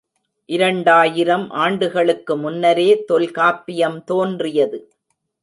[0.49, 4.79] இரண்டாயிரம் ஆண்டுகளுக்கு முன்னரே தொல்காப்பியம் தோன்றியது.